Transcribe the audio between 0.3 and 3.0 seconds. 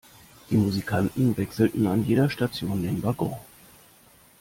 Die Musikanten wechselten an jeder Station